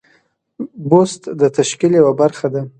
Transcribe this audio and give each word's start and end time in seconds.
بست 0.89 1.21
د 1.39 1.41
تشکیل 1.57 1.91
یوه 1.99 2.13
برخه 2.21 2.47
ده. 2.53 2.61